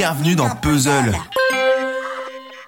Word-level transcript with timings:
bienvenue 0.00 0.34
dans 0.34 0.48
Puzzle. 0.56 1.14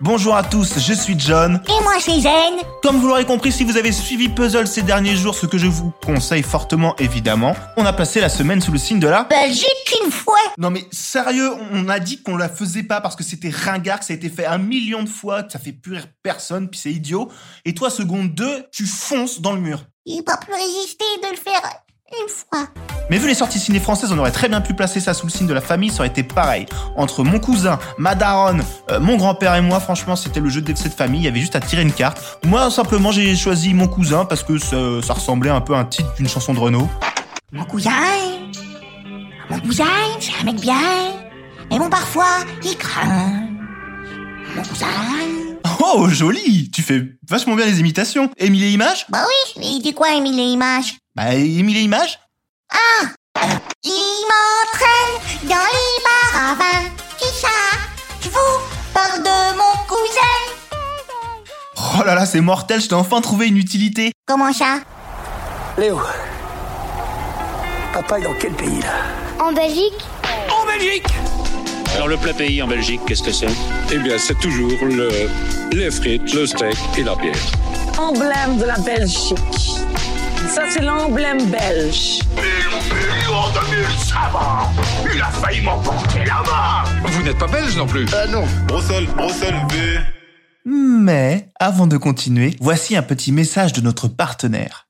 Bonjour 0.03 0.37
à 0.37 0.43
tous, 0.43 0.79
je 0.79 0.93
suis 0.93 1.19
John. 1.19 1.63
Et 1.67 1.83
moi 1.83 1.95
c'est 1.99 2.21
Zen. 2.21 2.59
Comme 2.83 2.99
vous 3.01 3.09
l'aurez 3.09 3.25
compris, 3.25 3.51
si 3.51 3.65
vous 3.65 3.79
avez 3.79 3.91
suivi 3.91 4.29
Puzzle 4.29 4.67
ces 4.67 4.83
derniers 4.83 5.17
jours, 5.17 5.35
ce 5.35 5.47
que 5.47 5.57
je 5.57 5.67
vous 5.67 5.95
conseille 6.05 6.43
fortement 6.43 6.95
évidemment, 6.99 7.57
on 7.79 7.87
a 7.87 7.95
passé 7.95 8.21
la 8.21 8.29
semaine 8.29 8.61
sous 8.61 8.71
le 8.71 8.77
signe 8.77 9.01
de 9.01 9.09
la... 9.09 9.25
Belgique 9.25 9.97
une 10.05 10.11
fois. 10.11 10.37
Non 10.59 10.69
mais 10.69 10.85
sérieux, 10.91 11.53
on 11.73 11.89
a 11.89 12.01
dit 12.01 12.23
qu'on 12.23 12.37
la 12.37 12.51
faisait 12.51 12.83
pas 12.83 13.01
parce 13.01 13.17
que 13.17 13.25
c'était 13.25 13.49
ringard, 13.49 14.01
que 14.01 14.05
ça 14.05 14.13
a 14.13 14.17
été 14.17 14.29
fait 14.29 14.45
un 14.45 14.59
million 14.59 15.03
de 15.03 15.09
fois, 15.09 15.43
que 15.43 15.53
ça 15.53 15.59
fait 15.59 15.73
plus 15.73 15.95
rire 15.95 16.09
personne, 16.23 16.69
puis 16.69 16.79
c'est 16.79 16.93
idiot. 16.93 17.33
Et 17.65 17.73
toi, 17.73 17.89
seconde 17.89 18.35
2, 18.35 18.67
tu 18.71 18.85
fonces 18.85 19.41
dans 19.41 19.53
le 19.53 19.61
mur. 19.61 19.87
Il 20.05 20.23
pas 20.23 20.37
pu 20.37 20.53
résister 20.53 21.07
de 21.23 21.31
le 21.31 21.37
faire 21.37 21.63
une 22.13 22.29
fois. 22.29 22.69
Mais 23.13 23.19
vu 23.19 23.29
les 23.29 23.35
sorties 23.35 23.59
ciné 23.59 23.79
françaises, 23.79 24.11
on 24.11 24.17
aurait 24.17 24.31
très 24.31 24.49
bien 24.49 24.63
pu 24.63 24.73
placer 24.73 24.99
ça 24.99 25.13
sous 25.13 25.27
le 25.27 25.31
signe 25.31 25.47
de 25.47 25.53
la 25.53 25.61
famille, 25.61 25.91
ça 25.91 25.99
aurait 25.99 26.09
été 26.09 26.23
pareil. 26.23 26.65
Entre 26.97 27.23
mon 27.23 27.41
cousin, 27.41 27.79
ma 27.99 28.15
daronne, 28.15 28.65
euh, 28.91 29.01
mon 29.01 29.19
grand-père 29.19 29.55
et 29.55 29.61
moi, 29.61 29.81
franchement, 29.81 30.17
c'était 30.17 30.41
le 30.41 30.49
jeu 30.49 30.63
de 30.63 30.75
cette 30.75 30.95
famille, 30.95 31.21
il 31.21 31.25
y 31.25 31.29
avait 31.29 31.41
juste 31.41 31.55
à 31.55 31.61
tirer 31.61 31.83
une 31.83 31.93
carte. 31.93 32.39
Moi, 32.43 32.71
simplement, 32.71 33.13
j'ai 33.13 33.37
choisi 33.37 33.75
mon 33.75 33.87
cousin 33.87 34.25
parce 34.25 34.43
que 34.43 34.57
ça, 34.57 35.03
ça 35.03 35.13
ressemblait 35.13 35.51
un 35.51 35.61
peu 35.61 35.75
à 35.75 35.81
un 35.81 35.85
titre 35.85 36.11
d'une 36.15 36.27
chanson 36.27 36.55
de 36.55 36.59
Renault. 36.59 36.89
Mon 37.53 37.65
cousin, 37.65 37.91
mon 39.51 39.61
cousin, 39.61 39.85
c'est 40.19 40.33
un 40.41 40.45
mec 40.45 40.59
bien. 40.59 40.81
Mais 41.71 41.79
bon, 41.79 41.91
parfois, 41.91 42.47
il 42.65 42.79
craint. 42.79 43.43
Mon 44.57 44.63
cousin. 44.63 44.87
Oh, 45.85 46.09
joli 46.09 46.71
Tu 46.71 46.81
fais 46.81 47.03
vachement 47.29 47.57
bien 47.57 47.67
les 47.67 47.79
imitations. 47.79 48.31
Émile 48.39 48.65
et 48.65 48.71
Images 48.71 49.05
Bah 49.11 49.23
oui, 49.27 49.61
mais 49.61 49.67
il 49.67 49.83
dit 49.83 49.93
quoi, 49.93 50.15
Émile 50.15 50.41
et 50.41 50.45
Images 50.45 50.95
Bah, 51.15 51.35
Émile 51.35 51.77
et 51.77 51.83
Images 51.83 52.19
Ah 52.73 53.07
Il 53.85 54.25
m'entraîne 54.31 55.49
dans 55.49 55.69
les 55.77 56.03
bars 56.05 56.51
à 56.51 56.55
vin. 56.55 56.89
Qui 57.19 57.27
ça 57.41 57.49
Je 58.21 58.29
vous 58.29 58.61
parle 58.95 59.23
de 59.23 59.57
mon 59.57 59.87
cousin. 59.87 60.35
Oh 61.99 62.05
là 62.05 62.15
là, 62.15 62.27
c'est 62.27 62.41
mortel, 62.41 62.81
je 62.81 62.89
t'ai 62.89 62.95
enfin 62.95 63.21
trouvé 63.21 63.49
une 63.49 63.57
utilité. 63.59 64.13
Comment 64.27 64.53
ça? 64.53 64.79
Léo, 65.79 66.01
papa 67.93 68.19
est 68.19 68.23
dans 68.23 68.35
quel 68.39 68.53
pays 68.53 68.81
là? 68.81 69.45
En 69.45 69.53
Belgique 69.53 70.05
En 70.51 70.67
Belgique 70.67 71.07
Alors 71.95 72.09
le 72.09 72.17
plat 72.17 72.33
pays 72.35 72.63
en 72.63 72.67
Belgique, 72.69 73.01
qu'est-ce 73.07 73.23
que 73.23 73.33
c'est? 73.33 73.47
Eh 73.91 73.99
bien, 73.99 74.17
c'est 74.19 74.39
toujours 74.39 74.79
le, 74.85 75.11
les 75.73 75.91
frites, 75.91 76.33
le 76.35 76.47
steak 76.47 76.77
et 76.99 77.03
la 77.03 77.15
bière. 77.17 77.35
emblème 77.99 78.59
de 78.59 78.65
la 78.65 78.79
Belgique. 78.79 79.37
Ça, 80.49 80.63
c'est 80.71 80.83
l'emblème 80.83 81.45
belge. 81.51 82.21
Vous 87.05 87.23
n'êtes 87.23 87.39
pas 87.39 87.47
belge 87.47 87.77
non 87.77 87.87
plus 87.87 88.07
Bruxelles, 88.67 89.07
Bruxelles, 89.17 89.61
V. 89.71 89.99
Mais, 90.65 91.49
avant 91.59 91.87
de 91.87 91.97
continuer, 91.97 92.57
voici 92.61 92.97
un 92.97 93.03
petit 93.03 93.33
message 93.33 93.73
de 93.73 93.81
notre 93.81 94.09
partenaire. 94.09 94.89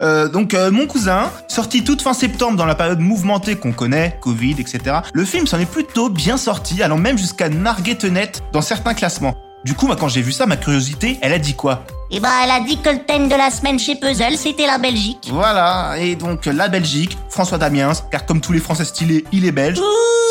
Euh, 0.00 0.28
donc 0.28 0.54
euh, 0.54 0.70
mon 0.70 0.86
cousin, 0.86 1.30
sorti 1.48 1.82
toute 1.82 2.02
fin 2.02 2.14
septembre 2.14 2.56
dans 2.56 2.66
la 2.66 2.76
période 2.76 3.00
mouvementée 3.00 3.56
qu'on 3.56 3.72
connaît, 3.72 4.16
Covid, 4.20 4.52
etc. 4.52 4.98
Le 5.12 5.24
film 5.24 5.46
s'en 5.46 5.58
est 5.58 5.70
plutôt 5.70 6.08
bien 6.08 6.36
sorti, 6.36 6.82
allant 6.82 6.98
même 6.98 7.18
jusqu'à 7.18 7.48
narguer 7.48 7.96
Tenette 7.96 8.42
dans 8.52 8.62
certains 8.62 8.94
classements. 8.94 9.36
Du 9.64 9.74
coup, 9.74 9.86
moi, 9.86 9.96
quand 9.96 10.08
j'ai 10.08 10.22
vu 10.22 10.30
ça, 10.30 10.46
ma 10.46 10.56
curiosité, 10.56 11.18
elle 11.20 11.32
a 11.32 11.38
dit 11.38 11.54
quoi? 11.54 11.84
Eh 12.10 12.20
bah, 12.20 12.30
elle 12.42 12.50
a 12.50 12.60
dit 12.60 12.78
que 12.80 12.88
le 12.88 13.04
thème 13.04 13.28
de 13.28 13.34
la 13.34 13.50
semaine 13.50 13.78
chez 13.78 13.94
Puzzle, 13.94 14.36
c'était 14.38 14.66
la 14.66 14.78
Belgique. 14.78 15.28
Voilà, 15.30 15.96
et 15.98 16.16
donc 16.16 16.46
la 16.46 16.68
Belgique, 16.68 17.18
François 17.28 17.58
Damiens, 17.58 17.92
car 18.10 18.24
comme 18.24 18.40
tous 18.40 18.52
les 18.52 18.60
Français 18.60 18.86
stylés, 18.86 19.26
il 19.30 19.44
est 19.44 19.52
belge. 19.52 19.78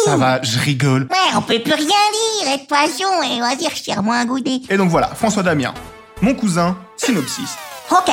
Ça 0.06 0.18
va, 0.18 0.41
je 0.41 0.57
rigole. 0.57 1.03
Ouais, 1.03 1.35
on 1.35 1.41
peut 1.41 1.59
plus 1.59 1.74
rien 1.74 1.85
dire, 1.85 2.53
et 2.53 2.57
de 2.57 2.68
façon, 2.68 3.12
et 3.24 3.35
on 3.35 3.47
va 3.47 3.56
dire, 3.56 3.69
je 3.75 4.01
moins 4.01 4.25
goûté. 4.25 4.62
Et 4.69 4.78
donc 4.78 4.90
voilà, 4.90 5.07
François 5.09 5.44
Damiens, 5.44 5.75
mon 6.22 6.34
cousin, 6.34 6.75
synopsis. 6.96 7.56
Ok. 7.91 8.12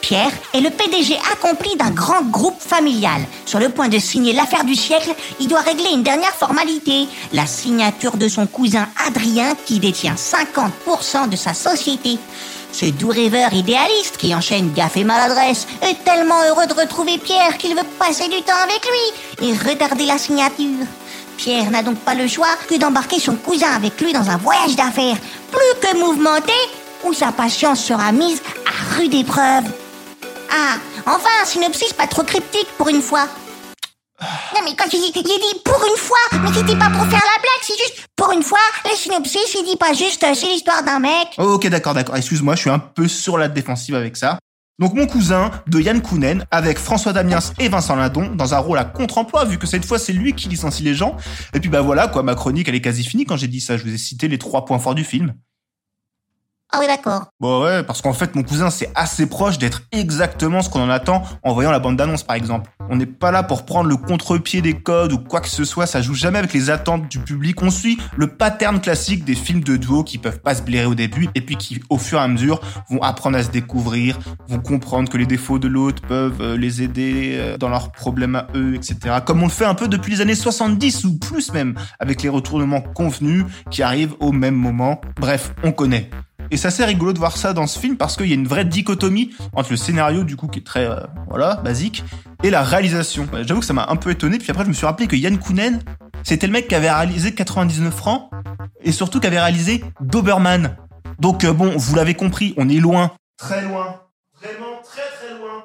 Pierre 0.00 0.32
est 0.52 0.60
le 0.60 0.68
PDG 0.68 1.16
accompli 1.32 1.76
d'un 1.76 1.90
grand 1.90 2.22
groupe 2.24 2.60
familial. 2.60 3.22
Sur 3.46 3.58
le 3.58 3.70
point 3.70 3.88
de 3.88 3.98
signer 3.98 4.34
l'affaire 4.34 4.64
du 4.64 4.74
siècle, 4.74 5.14
il 5.40 5.48
doit 5.48 5.62
régler 5.62 5.92
une 5.94 6.02
dernière 6.02 6.34
formalité. 6.34 7.08
La 7.32 7.46
signature 7.46 8.18
de 8.18 8.28
son 8.28 8.46
cousin 8.46 8.86
Adrien 9.06 9.54
qui 9.64 9.78
détient 9.78 10.14
50% 10.14 11.30
de 11.30 11.36
sa 11.36 11.54
société. 11.54 12.18
Ce 12.74 12.86
doux 12.86 13.10
rêveur 13.10 13.52
idéaliste 13.52 14.16
qui 14.16 14.34
enchaîne 14.34 14.72
gaffe 14.72 14.96
et 14.96 15.04
maladresse 15.04 15.68
est 15.80 16.02
tellement 16.02 16.42
heureux 16.42 16.66
de 16.66 16.74
retrouver 16.74 17.18
Pierre 17.18 17.56
qu'il 17.56 17.76
veut 17.76 17.86
passer 18.00 18.24
du 18.24 18.42
temps 18.42 18.52
avec 18.64 18.84
lui 18.84 19.46
et 19.48 19.52
retarder 19.52 20.06
la 20.06 20.18
signature. 20.18 20.84
Pierre 21.36 21.70
n'a 21.70 21.84
donc 21.84 21.98
pas 21.98 22.16
le 22.16 22.26
choix 22.26 22.48
que 22.68 22.74
d'embarquer 22.76 23.20
son 23.20 23.36
cousin 23.36 23.70
avec 23.76 24.00
lui 24.00 24.12
dans 24.12 24.28
un 24.28 24.38
voyage 24.38 24.74
d'affaires 24.74 25.18
plus 25.52 25.80
que 25.88 25.96
mouvementé 25.96 26.52
où 27.04 27.12
sa 27.12 27.30
patience 27.30 27.78
sera 27.78 28.10
mise 28.10 28.42
à 28.66 28.96
rude 28.96 29.14
épreuve. 29.14 29.66
Ah, 30.50 30.74
enfin 31.06 31.30
un 31.42 31.46
synopsis 31.46 31.92
pas 31.92 32.08
trop 32.08 32.24
cryptique 32.24 32.68
pour 32.76 32.88
une 32.88 33.02
fois. 33.02 33.28
Non 34.20 34.62
mais 34.64 34.74
quand 34.74 34.90
j'ai 34.90 34.98
dit, 34.98 35.12
pour 35.64 35.80
une 35.84 35.96
fois, 35.96 36.40
mais 36.42 36.52
c'était 36.52 36.76
pas 36.76 36.90
pour 36.90 37.06
faire 37.06 37.22
la 37.22 37.40
blague, 37.40 37.62
c'est 37.62 37.78
juste 37.78 38.04
pour 38.24 38.32
une 38.32 38.42
fois, 38.42 38.58
le 38.84 38.96
synopsis 38.96 39.54
il 39.54 39.64
dit 39.66 39.76
pas 39.76 39.92
juste 39.92 40.24
euh, 40.24 40.32
c'est 40.34 40.46
l'histoire 40.46 40.82
d'un 40.82 40.98
mec. 40.98 41.28
Ok, 41.36 41.66
d'accord, 41.68 41.92
d'accord. 41.92 42.16
Excuse-moi, 42.16 42.54
je 42.54 42.60
suis 42.60 42.70
un 42.70 42.78
peu 42.78 43.06
sur 43.06 43.36
la 43.36 43.48
défensive 43.48 43.94
avec 43.94 44.16
ça. 44.16 44.38
Donc 44.78 44.94
mon 44.94 45.06
cousin 45.06 45.50
de 45.66 45.78
Yann 45.78 46.00
Kounen 46.00 46.44
avec 46.50 46.78
François 46.78 47.12
Damiens 47.12 47.40
et 47.58 47.68
Vincent 47.68 47.94
Lindon 47.96 48.34
dans 48.34 48.54
un 48.54 48.58
rôle 48.58 48.78
à 48.78 48.84
contre-emploi 48.84 49.44
vu 49.44 49.58
que 49.58 49.66
cette 49.66 49.84
fois 49.84 49.98
c'est 49.98 50.14
lui 50.14 50.32
qui 50.32 50.48
licencie 50.48 50.82
les 50.82 50.94
gens. 50.94 51.16
Et 51.52 51.60
puis 51.60 51.68
bah 51.68 51.82
voilà 51.82 52.08
quoi, 52.08 52.22
ma 52.22 52.34
chronique 52.34 52.66
elle 52.66 52.74
est 52.74 52.80
quasi 52.80 53.04
finie 53.04 53.26
quand 53.26 53.36
j'ai 53.36 53.46
dit 53.46 53.60
ça. 53.60 53.76
Je 53.76 53.84
vous 53.84 53.92
ai 53.94 53.98
cité 53.98 54.26
les 54.26 54.38
trois 54.38 54.64
points 54.64 54.78
forts 54.78 54.94
du 54.94 55.04
film. 55.04 55.34
Ah 56.72 56.78
oui 56.80 56.86
d'accord. 56.88 57.26
Bon 57.38 57.62
ouais, 57.62 57.84
parce 57.84 58.02
qu'en 58.02 58.12
fait 58.12 58.34
mon 58.34 58.42
cousin 58.42 58.68
c'est 58.70 58.90
assez 58.94 59.26
proche 59.26 59.58
d'être 59.58 59.82
exactement 59.92 60.60
ce 60.60 60.68
qu'on 60.68 60.82
en 60.82 60.90
attend 60.90 61.22
en 61.44 61.52
voyant 61.52 61.70
la 61.70 61.78
bande 61.78 61.96
d'annonce 61.96 62.24
par 62.24 62.34
exemple. 62.34 62.70
On 62.90 62.96
n'est 62.96 63.06
pas 63.06 63.30
là 63.30 63.42
pour 63.42 63.64
prendre 63.64 63.88
le 63.88 63.96
contre-pied 63.96 64.60
des 64.60 64.74
codes 64.74 65.12
ou 65.12 65.18
quoi 65.18 65.40
que 65.40 65.48
ce 65.48 65.64
soit, 65.64 65.86
ça 65.86 66.02
joue 66.02 66.14
jamais 66.14 66.38
avec 66.38 66.52
les 66.52 66.70
attentes 66.70 67.08
du 67.08 67.18
public. 67.20 67.62
On 67.62 67.70
suit 67.70 67.98
le 68.16 68.26
pattern 68.26 68.80
classique 68.80 69.24
des 69.24 69.34
films 69.36 69.62
de 69.62 69.76
duo 69.76 70.02
qui 70.02 70.18
peuvent 70.18 70.40
pas 70.40 70.54
se 70.54 70.62
blairer 70.62 70.86
au 70.86 70.94
début 70.94 71.28
et 71.34 71.40
puis 71.40 71.56
qui 71.56 71.80
au 71.90 71.98
fur 71.98 72.18
et 72.18 72.22
à 72.22 72.28
mesure 72.28 72.60
vont 72.90 73.00
apprendre 73.02 73.38
à 73.38 73.42
se 73.42 73.50
découvrir, 73.50 74.18
vont 74.48 74.58
comprendre 74.58 75.08
que 75.08 75.16
les 75.16 75.26
défauts 75.26 75.58
de 75.58 75.68
l'autre 75.68 76.02
peuvent 76.02 76.40
euh, 76.40 76.56
les 76.56 76.82
aider 76.82 77.36
euh, 77.36 77.56
dans 77.56 77.68
leurs 77.68 77.92
problèmes 77.92 78.34
à 78.34 78.48
eux, 78.54 78.74
etc. 78.74 79.18
Comme 79.24 79.42
on 79.42 79.46
le 79.46 79.52
fait 79.52 79.64
un 79.64 79.74
peu 79.74 79.88
depuis 79.88 80.12
les 80.12 80.20
années 80.20 80.34
70 80.34 81.04
ou 81.04 81.18
plus 81.18 81.52
même, 81.52 81.74
avec 82.00 82.22
les 82.22 82.28
retournements 82.28 82.80
convenus 82.80 83.44
qui 83.70 83.82
arrivent 83.82 84.14
au 84.20 84.32
même 84.32 84.56
moment. 84.56 85.00
Bref, 85.20 85.54
on 85.62 85.72
connaît. 85.72 86.10
Et 86.50 86.56
c'est 86.56 86.68
assez 86.68 86.84
rigolo 86.84 87.12
de 87.12 87.18
voir 87.18 87.36
ça 87.36 87.52
dans 87.52 87.66
ce 87.66 87.78
film 87.78 87.96
parce 87.96 88.16
qu'il 88.16 88.26
y 88.26 88.32
a 88.32 88.34
une 88.34 88.46
vraie 88.46 88.64
dichotomie 88.64 89.34
entre 89.54 89.70
le 89.70 89.76
scénario 89.76 90.24
du 90.24 90.36
coup 90.36 90.46
qui 90.48 90.60
est 90.60 90.66
très 90.66 90.86
euh, 90.86 91.00
voilà 91.28 91.56
basique 91.56 92.04
et 92.42 92.50
la 92.50 92.62
réalisation. 92.62 93.28
Ouais, 93.32 93.44
J'avoue 93.44 93.60
que 93.60 93.66
ça 93.66 93.72
m'a 93.72 93.86
un 93.88 93.96
peu 93.96 94.10
étonné 94.10 94.38
puis 94.38 94.50
après 94.50 94.64
je 94.64 94.68
me 94.68 94.74
suis 94.74 94.86
rappelé 94.86 95.08
que 95.08 95.16
Yann 95.16 95.38
Kounen 95.38 95.80
c'était 96.22 96.46
le 96.46 96.52
mec 96.52 96.68
qui 96.68 96.74
avait 96.74 96.90
réalisé 96.90 97.34
99 97.34 97.94
francs 97.94 98.30
et 98.82 98.92
surtout 98.92 99.20
qui 99.20 99.26
avait 99.26 99.40
réalisé 99.40 99.84
Doberman. 100.00 100.76
Donc 101.18 101.44
euh, 101.44 101.52
bon, 101.52 101.76
vous 101.76 101.94
l'avez 101.94 102.14
compris, 102.14 102.54
on 102.56 102.68
est 102.68 102.74
loin. 102.80 103.12
Très 103.36 103.62
loin. 103.62 104.00
Vraiment 104.42 104.80
très 104.82 105.02
très 105.02 105.34
loin. 105.38 105.64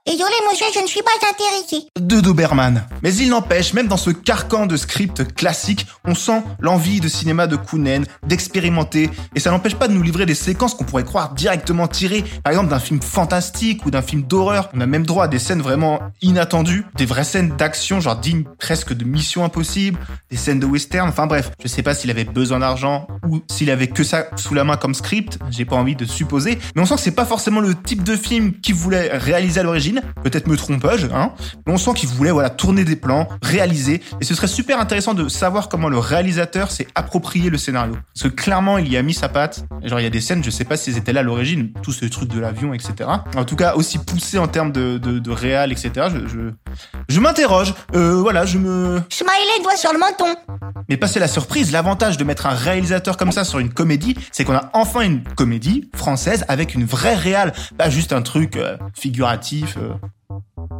Désolé 0.04 0.34
monsieur, 0.50 0.66
je 0.74 0.80
ne 0.80 0.86
suis 0.88 1.00
pas 1.02 1.12
intéressé. 1.30 1.86
de 2.00 2.20
Doberman. 2.20 2.84
Mais 3.04 3.14
il 3.14 3.28
n'empêche, 3.28 3.72
même 3.72 3.86
dans 3.86 3.96
ce 3.96 4.10
carcan 4.10 4.66
de 4.66 4.76
script 4.76 5.32
classique, 5.34 5.86
on 6.04 6.16
sent 6.16 6.42
l'envie 6.58 6.98
de 6.98 7.06
cinéma 7.06 7.46
de 7.46 7.54
Kounen, 7.54 8.04
d'expérimenter, 8.26 9.08
et 9.36 9.40
ça 9.40 9.52
n'empêche 9.52 9.76
pas 9.76 9.86
de 9.86 9.92
nous 9.92 10.02
livrer 10.02 10.26
des 10.26 10.34
séquences 10.34 10.74
qu'on 10.74 10.82
pourrait 10.82 11.04
croire 11.04 11.34
directement 11.34 11.86
tirées, 11.86 12.24
par 12.42 12.52
exemple 12.52 12.70
d'un 12.70 12.80
film 12.80 13.00
fantastique 13.00 13.86
ou 13.86 13.92
d'un 13.92 14.02
film 14.02 14.22
d'horreur. 14.22 14.70
On 14.74 14.80
a 14.80 14.86
même 14.86 15.06
droit 15.06 15.26
à 15.26 15.28
des 15.28 15.38
scènes 15.38 15.62
vraiment 15.62 16.00
inattendues, 16.20 16.84
des 16.96 17.06
vraies 17.06 17.22
scènes 17.22 17.54
d'action, 17.56 18.00
genre 18.00 18.16
dignes 18.16 18.44
presque 18.58 18.92
de 18.92 19.04
Mission 19.04 19.44
Impossible, 19.44 20.00
des 20.30 20.36
scènes 20.36 20.58
de 20.58 20.66
western, 20.66 21.10
enfin 21.10 21.28
bref, 21.28 21.52
je 21.62 21.68
sais 21.68 21.84
pas 21.84 21.94
s'il 21.94 22.10
avait 22.10 22.24
besoin 22.24 22.58
d'argent 22.58 23.06
ou 23.28 23.40
s'il 23.48 23.70
avait 23.70 23.86
que 23.86 24.02
ça 24.02 24.26
sous 24.34 24.54
la 24.54 24.64
main 24.64 24.76
comme 24.76 24.94
script, 24.94 25.38
j'ai 25.50 25.64
pas 25.64 25.76
envie 25.76 25.94
de 25.94 26.04
supposer, 26.04 26.58
mais 26.74 26.82
on 26.82 26.86
sent 26.86 26.96
que 26.96 27.00
c'est 27.02 27.12
pas 27.12 27.24
forcément 27.24 27.60
le 27.60 27.76
type 27.80 28.02
de 28.02 28.16
film 28.16 28.52
qu'il 28.60 28.74
voulait 28.74 29.16
réaliser 29.16 29.60
à 29.60 29.62
l'origine, 29.62 29.91
peut-être 30.22 30.46
me 30.46 30.56
trompe-je, 30.56 31.06
hein, 31.06 31.32
mais 31.66 31.72
on 31.72 31.78
sent 31.78 31.92
qu'il 31.94 32.08
voulait 32.08 32.30
voilà 32.30 32.50
tourner 32.50 32.84
des 32.84 32.96
plans, 32.96 33.28
réaliser, 33.42 34.00
et 34.20 34.24
ce 34.24 34.34
serait 34.34 34.46
super 34.46 34.80
intéressant 34.80 35.14
de 35.14 35.28
savoir 35.28 35.68
comment 35.68 35.88
le 35.88 35.98
réalisateur 35.98 36.70
s'est 36.70 36.88
approprié 36.94 37.50
le 37.50 37.58
scénario, 37.58 37.96
parce 38.14 38.30
que 38.30 38.34
clairement 38.34 38.78
il 38.78 38.90
y 38.90 38.96
a 38.96 39.02
mis 39.02 39.14
sa 39.14 39.28
patte. 39.28 39.64
Genre 39.84 40.00
il 40.00 40.04
y 40.04 40.06
a 40.06 40.10
des 40.10 40.20
scènes, 40.20 40.44
je 40.44 40.50
sais 40.50 40.64
pas 40.64 40.76
si 40.76 40.90
elles 40.90 40.98
étaient 40.98 41.12
là 41.12 41.20
à 41.20 41.24
l'origine, 41.24 41.72
tout 41.82 41.92
ce 41.92 42.06
truc 42.06 42.28
de 42.28 42.40
l'avion, 42.40 42.74
etc. 42.74 43.10
En 43.36 43.44
tout 43.44 43.56
cas 43.56 43.74
aussi 43.74 43.98
poussé 43.98 44.38
en 44.38 44.48
termes 44.48 44.72
de 44.72 44.98
de, 44.98 45.30
réal, 45.30 45.72
etc. 45.72 46.08
Je 46.12 46.28
je, 46.28 46.38
je 47.08 47.20
m'interroge, 47.20 47.74
euh, 47.94 48.20
voilà, 48.20 48.44
je 48.44 48.58
me 48.58 49.00
Smiley 49.08 49.62
doigt 49.62 49.76
sur 49.76 49.92
le 49.92 49.98
menton. 49.98 50.34
Mais 50.92 50.98
passer 50.98 51.18
la 51.18 51.26
surprise, 51.26 51.72
l'avantage 51.72 52.18
de 52.18 52.24
mettre 52.24 52.44
un 52.44 52.50
réalisateur 52.50 53.16
comme 53.16 53.32
ça 53.32 53.44
sur 53.44 53.58
une 53.58 53.72
comédie, 53.72 54.14
c'est 54.30 54.44
qu'on 54.44 54.52
a 54.52 54.68
enfin 54.74 55.00
une 55.00 55.22
comédie 55.22 55.88
française 55.94 56.44
avec 56.48 56.74
une 56.74 56.84
vraie 56.84 57.14
réale, 57.14 57.54
pas 57.78 57.88
juste 57.88 58.12
un 58.12 58.20
truc 58.20 58.58
euh, 58.58 58.76
figuratif. 58.92 59.78
euh, 59.78 59.94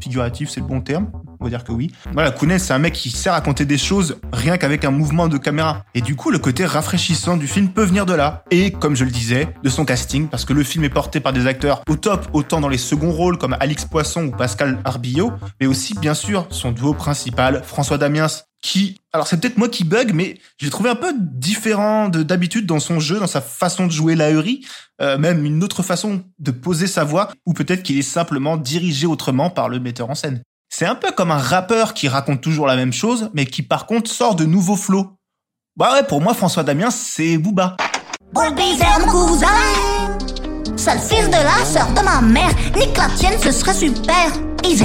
figuratif, 0.02 0.50
c'est 0.50 0.60
le 0.60 0.66
bon 0.66 0.82
terme 0.82 1.10
On 1.40 1.44
va 1.44 1.48
dire 1.48 1.64
que 1.64 1.72
oui. 1.72 1.92
Voilà, 2.12 2.30
Kounet, 2.30 2.58
c'est 2.58 2.74
un 2.74 2.78
mec 2.78 2.92
qui 2.92 3.10
sait 3.10 3.30
raconter 3.30 3.64
des 3.64 3.78
choses 3.78 4.18
rien 4.34 4.58
qu'avec 4.58 4.84
un 4.84 4.90
mouvement 4.90 5.28
de 5.28 5.38
caméra. 5.38 5.86
Et 5.94 6.02
du 6.02 6.14
coup, 6.14 6.30
le 6.30 6.38
côté 6.38 6.66
rafraîchissant 6.66 7.38
du 7.38 7.46
film 7.46 7.68
peut 7.68 7.84
venir 7.84 8.04
de 8.04 8.12
là. 8.12 8.44
Et, 8.50 8.70
comme 8.70 8.94
je 8.94 9.06
le 9.06 9.10
disais, 9.10 9.48
de 9.62 9.70
son 9.70 9.86
casting, 9.86 10.28
parce 10.28 10.44
que 10.44 10.52
le 10.52 10.62
film 10.62 10.84
est 10.84 10.90
porté 10.90 11.20
par 11.20 11.32
des 11.32 11.46
acteurs 11.46 11.80
au 11.88 11.96
top, 11.96 12.28
autant 12.34 12.60
dans 12.60 12.68
les 12.68 12.76
seconds 12.76 13.12
rôles 13.12 13.38
comme 13.38 13.56
Alix 13.60 13.86
Poisson 13.86 14.26
ou 14.26 14.30
Pascal 14.30 14.78
Arbillot, 14.84 15.32
mais 15.58 15.66
aussi, 15.66 15.94
bien 15.94 16.12
sûr, 16.12 16.46
son 16.50 16.70
duo 16.70 16.92
principal, 16.92 17.62
François 17.64 17.96
Damiens, 17.96 18.28
qui, 18.62 19.00
alors 19.12 19.26
c'est 19.26 19.38
peut-être 19.38 19.58
moi 19.58 19.68
qui 19.68 19.84
bug, 19.84 20.12
mais 20.14 20.38
j'ai 20.56 20.70
trouvé 20.70 20.88
un 20.88 20.94
peu 20.94 21.12
différent 21.18 22.08
de 22.08 22.22
d'habitude 22.22 22.64
dans 22.64 22.78
son 22.78 23.00
jeu, 23.00 23.18
dans 23.18 23.26
sa 23.26 23.40
façon 23.40 23.86
de 23.86 23.92
jouer 23.92 24.14
l'ahuri, 24.14 24.64
euh, 25.00 25.18
même 25.18 25.44
une 25.44 25.62
autre 25.64 25.82
façon 25.82 26.22
de 26.38 26.50
poser 26.52 26.86
sa 26.86 27.02
voix, 27.04 27.30
ou 27.44 27.52
peut-être 27.52 27.82
qu'il 27.82 27.98
est 27.98 28.02
simplement 28.02 28.56
dirigé 28.56 29.06
autrement 29.06 29.50
par 29.50 29.68
le 29.68 29.80
metteur 29.80 30.08
en 30.08 30.14
scène. 30.14 30.42
C'est 30.70 30.86
un 30.86 30.94
peu 30.94 31.10
comme 31.10 31.32
un 31.32 31.38
rappeur 31.38 31.92
qui 31.92 32.08
raconte 32.08 32.40
toujours 32.40 32.66
la 32.66 32.76
même 32.76 32.92
chose, 32.92 33.30
mais 33.34 33.46
qui 33.46 33.62
par 33.62 33.84
contre 33.84 34.10
sort 34.10 34.36
de 34.36 34.44
nouveaux 34.44 34.76
flots. 34.76 35.16
Bah 35.76 35.94
ouais, 35.94 36.04
pour 36.04 36.20
moi, 36.20 36.32
François 36.32 36.62
Damiens, 36.62 36.90
c'est 36.90 37.38
Booba. 37.38 37.76
Bon 38.32 38.50
baiser, 38.52 38.84
mon 39.00 39.10
cousin. 39.10 39.46
Seul 40.76 40.98
fils 40.98 41.26
de 41.26 41.32
la 41.32 41.64
sœur 41.64 41.88
de 41.92 42.00
ma 42.00 42.20
mère. 42.20 42.54
Nique 42.76 42.96
la 42.96 43.08
tienne, 43.16 43.38
ce 43.42 43.50
serait 43.50 43.74
super. 43.74 44.32
Easy. 44.64 44.84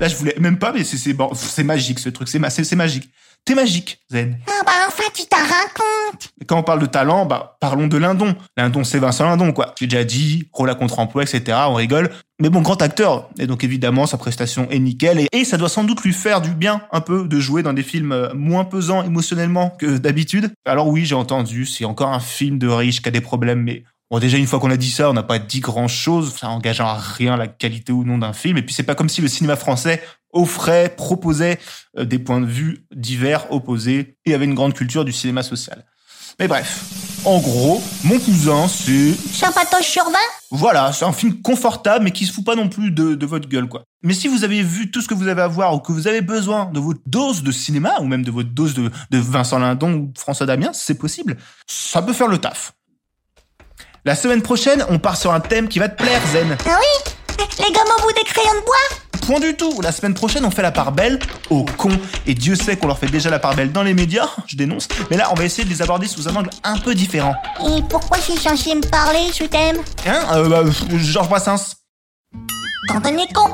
Là, 0.00 0.08
je 0.08 0.16
voulais 0.16 0.34
même 0.38 0.58
pas, 0.58 0.72
mais 0.72 0.84
c'est 0.84 1.12
bon, 1.12 1.30
magique 1.64 1.98
ce 1.98 2.08
truc, 2.08 2.28
c'est 2.28 2.38
ma- 2.38 2.50
c'est 2.50 2.64
c'est 2.64 2.76
magique. 2.76 3.10
T'es 3.44 3.54
magique, 3.54 4.00
Zen. 4.10 4.38
Ah 4.48 4.62
bah 4.64 4.72
enfin, 4.88 5.04
tu 5.14 5.24
t'en 5.26 5.36
rends 5.36 5.70
compte. 6.12 6.30
Et 6.40 6.44
quand 6.44 6.58
on 6.58 6.64
parle 6.64 6.80
de 6.80 6.86
talent, 6.86 7.26
bah 7.26 7.56
parlons 7.60 7.86
de 7.86 7.96
Lindon. 7.96 8.34
Lindon, 8.56 8.82
c'est 8.82 8.98
Vincent 8.98 9.24
Lindon, 9.24 9.52
quoi. 9.52 9.72
J'ai 9.78 9.86
déjà 9.86 10.02
dit, 10.02 10.48
rôle 10.52 10.68
à 10.68 10.74
contre-emploi, 10.74 11.22
etc. 11.22 11.56
On 11.68 11.74
rigole. 11.74 12.10
Mais 12.40 12.48
bon, 12.50 12.60
grand 12.60 12.82
acteur. 12.82 13.28
Et 13.38 13.46
donc 13.46 13.62
évidemment, 13.62 14.06
sa 14.06 14.18
prestation 14.18 14.68
est 14.70 14.80
nickel. 14.80 15.20
Et, 15.20 15.28
et 15.30 15.44
ça 15.44 15.58
doit 15.58 15.68
sans 15.68 15.84
doute 15.84 16.02
lui 16.02 16.12
faire 16.12 16.40
du 16.40 16.50
bien, 16.50 16.80
un 16.90 17.00
peu, 17.00 17.28
de 17.28 17.38
jouer 17.38 17.62
dans 17.62 17.72
des 17.72 17.84
films 17.84 18.10
euh, 18.10 18.34
moins 18.34 18.64
pesants 18.64 19.04
émotionnellement 19.04 19.70
que 19.70 19.96
d'habitude. 19.98 20.52
Alors 20.64 20.88
oui, 20.88 21.04
j'ai 21.04 21.14
entendu, 21.14 21.66
c'est 21.66 21.84
encore 21.84 22.12
un 22.12 22.20
film 22.20 22.58
de 22.58 22.66
riche 22.66 23.00
qui 23.00 23.08
a 23.08 23.12
des 23.12 23.20
problèmes, 23.20 23.62
mais 23.62 23.84
Bon, 24.10 24.20
déjà, 24.20 24.38
une 24.38 24.46
fois 24.46 24.60
qu'on 24.60 24.70
a 24.70 24.76
dit 24.76 24.90
ça, 24.90 25.10
on 25.10 25.14
n'a 25.14 25.24
pas 25.24 25.40
dit 25.40 25.60
grand 25.60 25.88
chose, 25.88 26.34
ça 26.36 26.48
engageant 26.48 26.86
à 26.86 26.96
rien 26.96 27.36
la 27.36 27.48
qualité 27.48 27.92
ou 27.92 28.04
non 28.04 28.18
d'un 28.18 28.32
film. 28.32 28.56
Et 28.56 28.62
puis, 28.62 28.72
c'est 28.72 28.84
pas 28.84 28.94
comme 28.94 29.08
si 29.08 29.20
le 29.20 29.28
cinéma 29.28 29.56
français 29.56 30.02
offrait, 30.32 30.94
proposait 30.96 31.58
euh, 31.98 32.04
des 32.04 32.18
points 32.18 32.40
de 32.40 32.46
vue 32.46 32.86
divers, 32.94 33.50
opposés, 33.50 34.18
et 34.24 34.34
avait 34.34 34.44
une 34.44 34.54
grande 34.54 34.74
culture 34.74 35.04
du 35.04 35.12
cinéma 35.12 35.42
social. 35.42 35.84
Mais 36.38 36.46
bref. 36.46 36.84
En 37.24 37.40
gros, 37.40 37.82
mon 38.04 38.18
cousin, 38.20 38.68
c'est, 38.68 39.12
Sympatoche 39.32 39.88
sur 39.88 40.04
20 40.04 40.12
voilà, 40.52 40.92
c'est 40.92 41.04
un 41.04 41.12
film 41.12 41.42
confortable, 41.42 42.04
mais 42.04 42.12
qui 42.12 42.24
se 42.24 42.32
fout 42.32 42.44
pas 42.44 42.54
non 42.54 42.68
plus 42.68 42.92
de, 42.92 43.16
de 43.16 43.26
votre 43.26 43.48
gueule, 43.48 43.68
quoi. 43.68 43.82
Mais 44.02 44.14
si 44.14 44.28
vous 44.28 44.44
avez 44.44 44.62
vu 44.62 44.92
tout 44.92 45.02
ce 45.02 45.08
que 45.08 45.14
vous 45.14 45.26
avez 45.26 45.42
à 45.42 45.48
voir, 45.48 45.74
ou 45.74 45.80
que 45.80 45.90
vous 45.90 46.06
avez 46.06 46.20
besoin 46.20 46.66
de 46.66 46.78
votre 46.78 47.00
dose 47.06 47.42
de 47.42 47.50
cinéma, 47.50 47.94
ou 48.00 48.04
même 48.04 48.24
de 48.24 48.30
votre 48.30 48.50
dose 48.50 48.74
de, 48.74 48.90
de 49.10 49.18
Vincent 49.18 49.58
Lindon 49.58 49.92
ou 49.92 50.12
François 50.16 50.46
Damiens, 50.46 50.70
c'est 50.72 50.98
possible. 50.98 51.36
Ça 51.66 52.00
peut 52.00 52.12
faire 52.12 52.28
le 52.28 52.38
taf. 52.38 52.74
La 54.06 54.14
semaine 54.14 54.40
prochaine, 54.40 54.84
on 54.88 55.00
part 55.00 55.16
sur 55.16 55.32
un 55.32 55.40
thème 55.40 55.66
qui 55.66 55.80
va 55.80 55.88
te 55.88 56.00
plaire, 56.00 56.20
Zen. 56.32 56.56
Ah 56.64 56.78
oui 56.78 57.12
Les 57.58 57.72
gommes 57.72 57.82
au 57.98 58.02
bout 58.02 58.12
des 58.12 58.22
crayons 58.22 58.54
de 58.60 58.64
bois 58.64 58.76
Point 59.22 59.40
du 59.40 59.56
tout. 59.56 59.80
La 59.82 59.90
semaine 59.90 60.14
prochaine, 60.14 60.44
on 60.44 60.52
fait 60.52 60.62
la 60.62 60.70
part 60.70 60.92
belle 60.92 61.18
aux 61.50 61.64
cons. 61.76 61.98
Et 62.24 62.34
Dieu 62.34 62.54
sait 62.54 62.76
qu'on 62.76 62.86
leur 62.86 63.00
fait 63.00 63.08
déjà 63.08 63.30
la 63.30 63.40
part 63.40 63.56
belle 63.56 63.72
dans 63.72 63.82
les 63.82 63.94
médias, 63.94 64.28
je 64.46 64.54
dénonce. 64.54 64.86
Mais 65.10 65.16
là, 65.16 65.26
on 65.32 65.34
va 65.34 65.42
essayer 65.42 65.64
de 65.64 65.68
les 65.70 65.82
aborder 65.82 66.06
sous 66.06 66.28
un 66.28 66.36
angle 66.36 66.50
un 66.62 66.78
peu 66.78 66.94
différent. 66.94 67.34
Et 67.66 67.82
pourquoi 67.90 68.18
je 68.18 68.30
suis 68.30 68.40
censé 68.40 68.76
me 68.76 68.88
parler, 68.88 69.32
ce 69.32 69.42
thème 69.42 69.78
Hein? 70.06 70.20
Euh, 70.34 70.48
bah, 70.48 70.62
Georges 70.94 71.28
Brassens. 71.28 71.74
Quand 72.88 73.00
on 73.04 73.18
est 73.18 73.32
con 73.32 73.50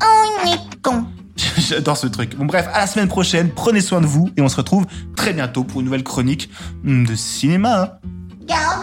On 0.00 0.50
est 0.50 0.80
con 0.82 1.04
J'adore 1.58 1.98
ce 1.98 2.06
truc. 2.06 2.34
Bon 2.34 2.46
bref, 2.46 2.66
à 2.72 2.78
la 2.80 2.86
semaine 2.86 3.08
prochaine, 3.08 3.50
prenez 3.50 3.82
soin 3.82 4.00
de 4.00 4.06
vous 4.06 4.30
et 4.38 4.40
on 4.40 4.48
se 4.48 4.56
retrouve 4.56 4.86
très 5.14 5.34
bientôt 5.34 5.64
pour 5.64 5.80
une 5.80 5.84
nouvelle 5.84 6.04
chronique 6.04 6.48
hmm, 6.82 7.04
de 7.04 7.14
cinéma. 7.14 7.82
hein. 7.82 8.08
Garde 8.46 8.80